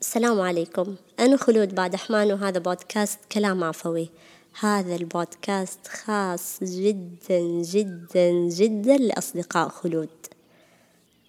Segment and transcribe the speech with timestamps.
[0.00, 0.96] السلام عليكم.
[1.20, 4.10] أنا خلود بعد أحمان وهذا بودكاست كلام عفوي.
[4.60, 10.08] هذا البودكاست خاص جدا جدا جدا لأصدقاء خلود.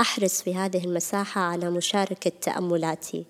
[0.00, 3.24] أحرص في هذه المساحة على مشاركة تأملاتي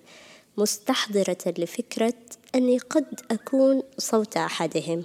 [0.57, 2.13] مستحضرة لفكرة
[2.55, 5.03] أني قد أكون صوت أحدهم.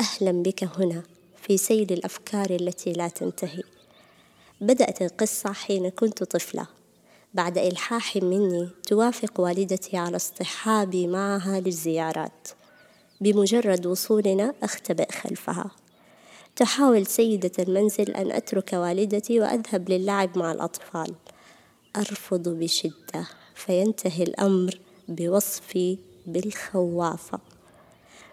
[0.00, 1.02] أهلا بك هنا
[1.42, 3.62] في سيل الأفكار التي لا تنتهي.
[4.60, 6.66] بدأت القصة حين كنت طفلة.
[7.36, 12.48] بعد إلحاح مني توافق والدتي على اصطحابي معها للزيارات.
[13.20, 15.70] بمجرد وصولنا أختبئ خلفها.
[16.56, 21.14] تحاول سيدة المنزل أن أترك والدتي وأذهب للعب مع الأطفال.
[21.96, 27.38] أرفض بشدة فينتهي الأمر بوصفي بالخوافة.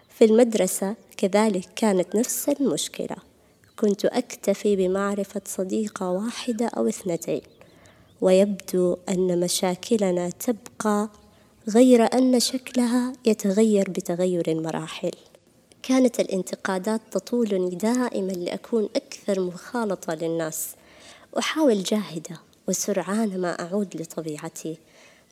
[0.08, 3.16] في المدرسة كذلك كانت نفس المشكلة.
[3.76, 7.53] كنت أكتفي بمعرفة صديقة واحدة أو اثنتين.
[8.20, 11.08] ويبدو أن مشاكلنا تبقى
[11.68, 15.10] غير أن شكلها يتغير بتغير المراحل.
[15.82, 20.68] كانت الانتقادات تطولني دائما لأكون أكثر مخالطة للناس.
[21.38, 24.78] أحاول جاهدة وسرعان ما أعود لطبيعتي.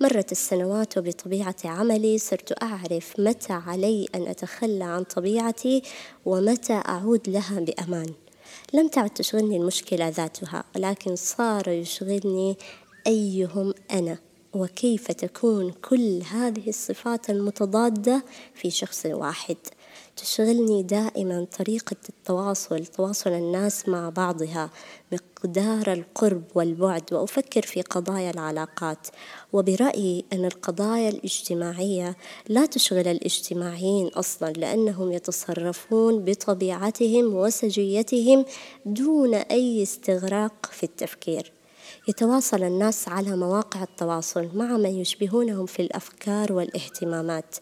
[0.01, 5.83] مرت السنوات وبطبيعة عملي صرت أعرف متى علي أن أتخلى عن طبيعتي
[6.27, 8.13] ومتى أعود لها بأمان.
[8.73, 12.59] لم تعد تشغلني المشكلة ذاتها ولكن صار يشغلني
[13.07, 14.19] أيهم أنا
[14.55, 19.57] وكيف تكون كل هذه الصفات المتضادة في شخص واحد.
[20.17, 24.71] تشغلني دائما طريقة التواصل تواصل الناس مع بعضها
[25.13, 29.07] مقدار القرب والبعد وأفكر في قضايا العلاقات.
[29.53, 32.17] وبرأيي أن القضايا الاجتماعية
[32.49, 38.45] لا تشغل الاجتماعيين أصلا لأنهم يتصرفون بطبيعتهم وسجيتهم
[38.87, 41.53] دون أي استغراق في التفكير.
[42.09, 47.57] يتواصل الناس على مواقع التواصل مع من يشبهونهم في الأفكار والاهتمامات.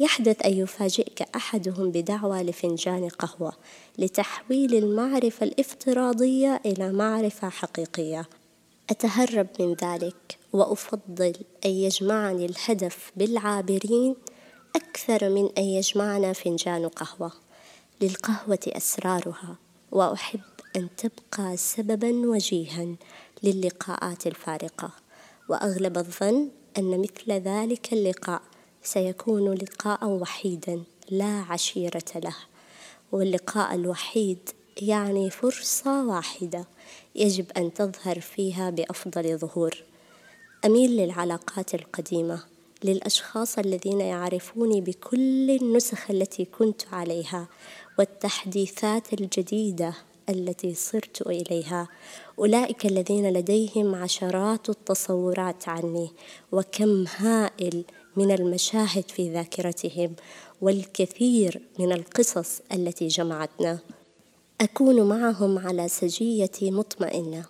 [0.00, 3.52] يحدث أن يفاجئك أحدهم بدعوى لفنجان قهوة
[3.98, 8.28] لتحويل المعرفة الافتراضية إلى معرفة حقيقية.
[8.90, 11.32] أتهرب من ذلك وأفضل
[11.64, 14.16] أن يجمعني الهدف بالعابرين
[14.76, 17.32] أكثر من أن يجمعنا فنجان قهوة.
[18.00, 19.56] للقهوة أسرارها
[19.92, 20.40] وأحب
[20.76, 22.96] أن تبقى سببا وجيها
[23.42, 24.90] للقاءات الفارقة.
[25.48, 28.42] وأغلب الظن أن مثل ذلك اللقاء
[28.92, 32.36] سيكون لقاء وحيدا لا عشيرة له.
[33.12, 34.38] واللقاء الوحيد
[34.82, 36.64] يعني فرصة واحدة
[37.14, 39.82] يجب أن تظهر فيها بأفضل ظهور.
[40.64, 42.42] أميل للعلاقات القديمة
[42.84, 47.48] للأشخاص الذين يعرفوني بكل النسخ التي كنت عليها
[47.98, 49.94] والتحديثات الجديدة
[50.28, 51.88] التي صرت إليها.
[52.38, 56.10] أولئك الذين لديهم عشرات التصورات عني
[56.52, 57.84] وكم هائل
[58.16, 60.14] من المشاهد في ذاكرتهم
[60.60, 63.78] والكثير من القصص التي جمعتنا.
[64.60, 67.44] أكون معهم على سجيتي مطمئنة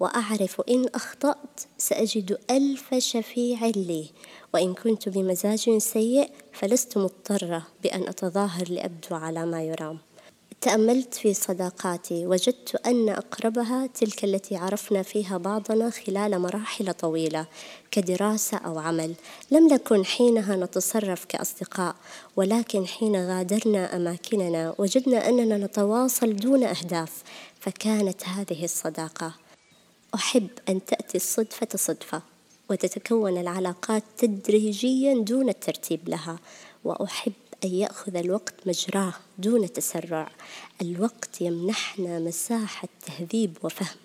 [0.00, 4.10] وأعرف إن أخطأت سأجد ألف شفيع لي
[4.54, 9.98] وإن كنت بمزاج سيء فلست مضطرة بأن أتظاهر لأبدو على ما يرام.
[10.60, 12.26] تأملت في صداقاتي.
[12.26, 17.46] وجدت أن أقربها تلك التي عرفنا فيها بعضنا خلال مراحل طويلة
[17.90, 19.14] كدراسة أو عمل.
[19.50, 21.96] لم نكن حينها نتصرف كأصدقاء
[22.36, 27.22] ولكن حين غادرنا أماكننا وجدنا أننا نتواصل دون أهداف
[27.60, 29.34] فكانت هذه الصداقة.
[30.14, 32.22] أحب أن تأتي الصدفة صدفة
[32.70, 36.38] وتتكون العلاقات تدريجيا دون الترتيب لها.
[36.84, 37.32] وأحب
[37.64, 40.30] أن يأخذ الوقت مجراه دون تسرع.
[40.82, 43.96] الوقت يمنحنا مساحة تهذيب وفهم.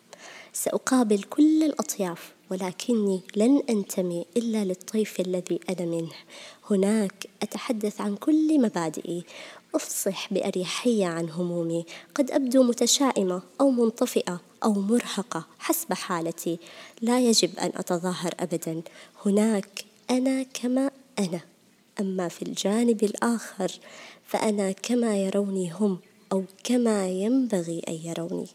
[0.53, 6.11] سأقابل كل الأطياف ولكني لن أنتمي إلا للطيف الذي أنا منه.
[6.69, 9.23] هناك أتحدث عن كل مبادئي.
[9.75, 11.85] أفصح بأريحية عن همومي.
[12.15, 16.59] قد أبدو متشائمة أو منطفئة أو مرهقة حسب حالتي.
[17.01, 18.81] لا يجب أن أتظاهر أبدا.
[19.25, 21.54] هناك أنا كما أنا.
[21.99, 23.71] أما في الجانب الآخر
[24.23, 25.99] فأنا كما يروني هم
[26.31, 28.47] أو كما ينبغي أن يروني.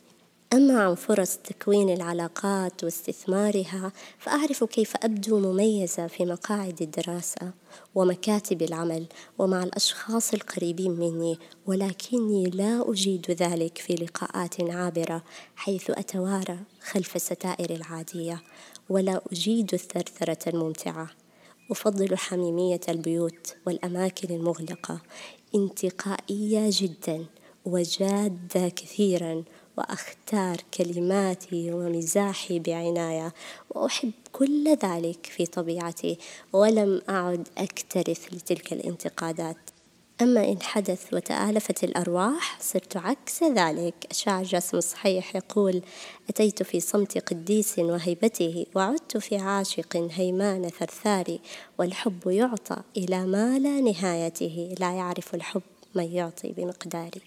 [0.53, 7.53] أما عن فرص تكوين العلاقات واستثمارها فأعرف كيف أبدو مميزة في مقاعد الدراسة
[7.95, 9.07] ومكاتب العمل
[9.39, 15.23] ومع الأشخاص القريبين مني ولكني لا أجيد ذلك في لقاءات عابرة
[15.57, 18.43] حيث أتوارى خلف الستائر العادية
[18.89, 21.20] ولا أجيد الثرثرة الممتعة.
[21.71, 25.01] أفضل حميمية البيوت والأماكن المغلقة.
[25.55, 27.27] انتقائية جدا
[27.65, 29.45] وجادة كثيرا
[29.79, 33.33] وأختار كلماتي ومزاحي بعناية.
[33.71, 36.19] وأحب كل ذلك في طبيعتي
[36.53, 39.70] ولم أعد أكترث لتلك الانتقادات.
[40.23, 43.95] أما إن حدث وتآلفت الأرواح صرت عكس ذلك.
[44.11, 45.83] الشاعر جاسم صحيح يقول
[46.29, 51.41] أتيت في صمت قديس وهيبته وعدت في عاشق هيمان ثرثاري
[51.79, 55.63] والحب يعطى إلى ما لا نهايته لا يعرف الحب
[55.95, 57.21] من يعطي بمقداري.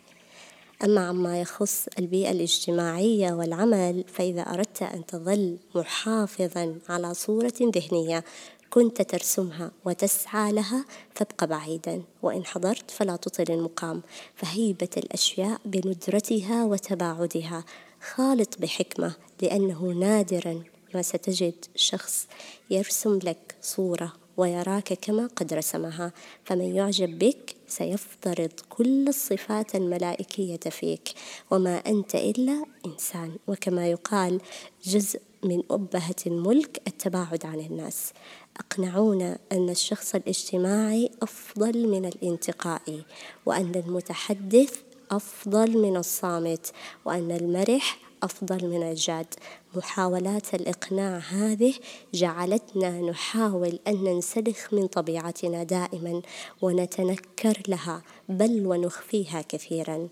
[0.84, 8.24] أما عما يخص البيئة الاجتماعية والعمل فإذا أردت أن تظل محافظا على صورة ذهنية
[8.74, 10.86] كنت ترسمها وتسعى لها
[11.16, 12.04] فابق بعيدا.
[12.22, 14.02] وإن حضرت فلا تطل المقام.
[14.36, 17.64] فهيبة الأشياء بندرتها وتباعدها.
[18.02, 20.64] خالط بحكمة لأنه نادرا
[20.96, 22.28] ما ستجد شخص
[22.70, 26.12] يرسم لك صورة ويراك كما قد رسمها.
[26.44, 31.10] فمن يعجب بك سيفترض كل الصفات الملائكية فيك.
[31.52, 33.38] وما أنت إلا إنسان.
[33.48, 34.42] وكما يقال
[34.84, 38.14] جزء من أبهة الملك التباعد عن الناس.
[38.58, 43.04] أقنعونا أن الشخص الاجتماعي أفضل من الانتقائي
[43.46, 44.82] وأن المتحدث
[45.12, 46.72] أفضل من الصامت
[47.06, 49.34] وأن المرح أفضل من الجاد.
[49.76, 51.74] محاولات الإقناع هذه
[52.14, 56.22] جعلتنا نحاول أن ننسلخ من طبيعتنا دائما
[56.62, 60.10] ونتنكر لها بل ونخفيها كثيرا.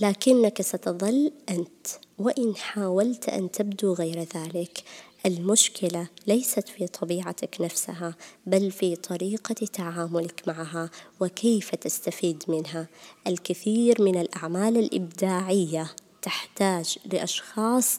[0.00, 2.03] لكنك ستظل أنت.
[2.18, 4.84] وإن حاولت أن تبدو غير ذلك
[5.26, 8.14] المشكلة ليست في طبيعتك نفسها
[8.46, 10.90] بل في طريقة تعاملك معها
[11.20, 12.86] وكيف تستفيد منها.
[13.26, 15.90] الكثير من الأعمال الإبداعية
[16.22, 17.98] تحتاج لأشخاص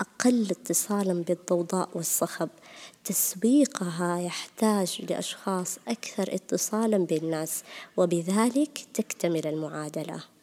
[0.00, 2.48] أقل اتصالا بالضوضاء والصخب.
[3.04, 7.62] تسويقها يحتاج لأشخاص أكثر اتصالا بالناس
[7.96, 10.33] وبذلك تكتمل المعادلة.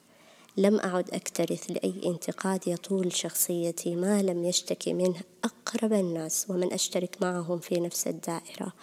[0.57, 7.18] لم أعد أكترث لأي انتقاد يطول شخصيتي ما لم يشتكي منه أقرب الناس ومن أشترك
[7.21, 8.74] معهم في نفس الدائرة.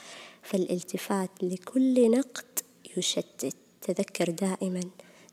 [0.43, 2.59] فالالتفات لكل نقد
[2.97, 3.57] يشتت.
[3.83, 4.81] تذكر دائما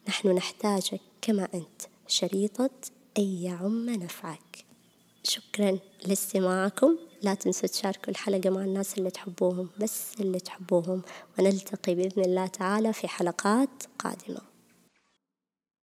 [0.07, 2.69] نحن نحتاجك كما أنت شريطة
[3.17, 4.65] أن يعم نفعك.
[5.23, 6.97] شكرا لاستماعكم.
[7.21, 11.01] لا تنسوا تشاركوا الحلقة مع الناس اللي تحبوهم بس اللي تحبوهم.
[11.39, 14.55] ونلتقي بإذن الله تعالى في حلقات قادمة.